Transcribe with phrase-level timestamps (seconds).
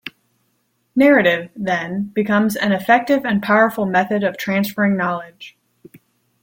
[0.95, 5.55] Narrative, then, becomes an effective and powerful method of transferring knowledge.